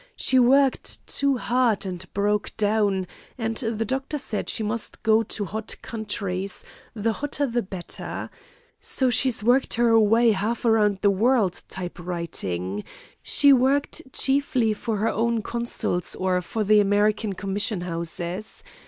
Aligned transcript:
She 0.15 0.39
worked 0.39 1.05
too 1.05 1.37
hard 1.37 1.85
and 1.85 2.11
broke 2.11 2.53
down, 2.57 3.05
and 3.37 3.55
the 3.57 3.85
doctor 3.85 4.17
said 4.17 4.49
she 4.49 4.63
must 4.63 5.03
go 5.03 5.21
to 5.21 5.45
hot 5.45 5.75
countries, 5.83 6.63
the 6.95 7.13
'hotter 7.13 7.45
the 7.45 7.61
better.' 7.61 8.31
So 8.79 9.11
she's 9.11 9.43
worked 9.43 9.75
her 9.75 9.99
way 9.99 10.31
half 10.31 10.65
around 10.65 11.01
the 11.03 11.11
world 11.11 11.61
typewriting. 11.69 12.83
She 13.21 13.53
worked 13.53 14.01
chiefly 14.11 14.73
for 14.73 14.97
her 14.97 15.11
own 15.11 15.43
consuls 15.43 16.15
or 16.15 16.41
for 16.41 16.63
the 16.63 16.79
American 16.79 17.33
commission 17.33 17.81
houses. 17.81 18.63